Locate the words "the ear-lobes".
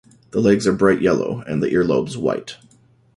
1.61-2.17